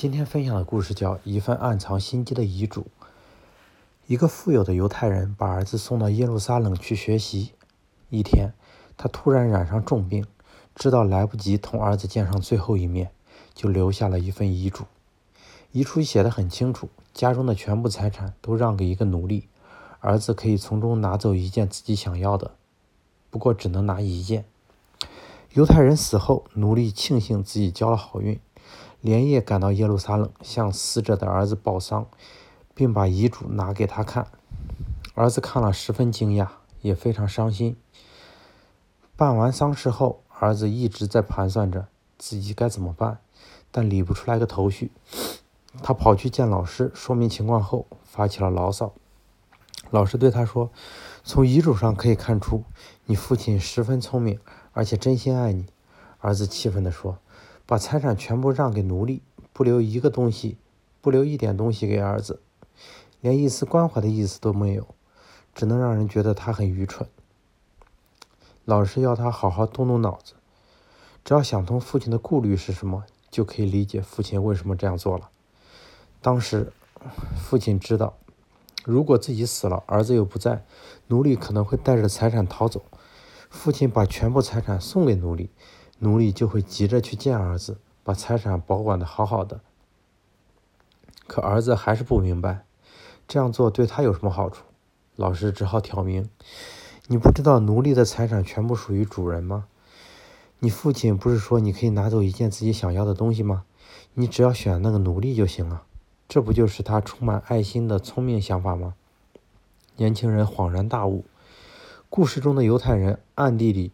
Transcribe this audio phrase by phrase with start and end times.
[0.00, 2.80] 今天分享的故事叫《一份暗藏心机的遗嘱》。
[4.06, 7.52] 一个富有的犹太人把儿子送到耶路撒冷去学习。
[8.08, 8.54] 一天，
[8.96, 10.24] 他突然染上重病，
[10.74, 13.10] 知道来不及同儿子见上最后一面，
[13.52, 14.84] 就留下了一份遗嘱。
[15.70, 19.48] 遗嘱写得很清楚，家中的全部财产都让给一个奴隶，
[20.00, 22.52] 儿子可以从中拿走一件自己想要的，
[23.28, 24.46] 不过只能拿一件。
[25.52, 28.40] 犹太人死后，奴隶庆幸自己交了好运。
[29.00, 32.06] 连夜赶到耶路撒冷，向死者的儿子报丧，
[32.74, 34.26] 并把遗嘱拿给他看。
[35.14, 36.48] 儿子看了十分惊讶，
[36.82, 37.76] 也非常伤心。
[39.16, 43.18] 办完丧事后，儿子一直在盘算着自己该怎么办，
[43.70, 44.90] 但理不出来个头绪。
[45.82, 48.92] 他跑去见老师，说明情况后，发起了牢骚。
[49.90, 50.70] 老师对他说
[51.24, 52.64] ：“从遗嘱上可以看出，
[53.06, 54.38] 你父亲十分聪明，
[54.72, 55.66] 而且真心爱你。”
[56.20, 57.18] 儿子气愤地说。
[57.70, 60.56] 把财产全部让给奴隶，不留一个东西，
[61.00, 62.40] 不留一点东西给儿子，
[63.20, 64.88] 连一丝关怀的意思都没有，
[65.54, 67.08] 只能让人觉得他很愚蠢。
[68.64, 70.32] 老师要他好好动动脑子，
[71.24, 75.30] 只要想通父亲的顾虑是什么，就可以理解父亲为什么这样做了。
[76.20, 76.72] 当时，
[77.36, 78.14] 父亲知道，
[78.84, 80.64] 如果自己死了，儿子又不在，
[81.06, 82.82] 奴隶可能会带着财产逃走。
[83.48, 85.50] 父亲把全部财产送给奴隶。
[86.02, 89.60] 奴隶就会急着去见儿子，把财产保管的好好的。
[91.26, 92.64] 可儿子还是不明白，
[93.28, 94.64] 这样做对他有什么好处？
[95.16, 96.30] 老师只好挑明
[97.08, 99.66] ：“你不知道奴隶的财产全部属于主人吗？
[100.60, 103.64] 你父亲不是说你可以拿走一件自己想要的东西吗？
[104.14, 105.82] 你只要选那个奴隶就行了。
[106.26, 108.94] 这不就是他充满爱心的聪明想法吗？”
[109.96, 111.26] 年轻人恍然大悟，
[112.08, 113.92] 故事中的犹太人暗地里。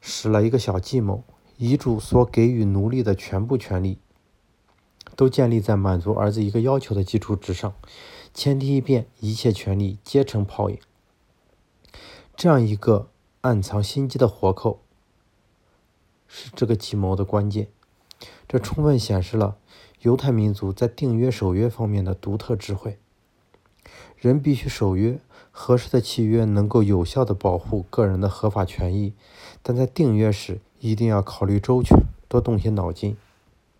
[0.00, 1.24] 使了一个小计谋，
[1.56, 3.98] 遗嘱所给予奴隶的全部权利，
[5.16, 7.74] 都建立在满足儿子一个要求的基础之上，
[8.32, 10.78] 前提一变，一切权利皆成泡影。
[12.36, 13.10] 这样一个
[13.40, 14.80] 暗藏心机的活扣，
[16.28, 17.68] 是这个计谋的关键。
[18.46, 19.58] 这充分显示了
[20.02, 22.98] 犹太民族在订约守约方面的独特智慧。
[24.16, 25.18] 人必须守约，
[25.50, 29.12] 合适的契约能够有效的保护个人的合法权益，
[29.62, 33.16] 但在订约时一定要考虑周全，多动些脑筋。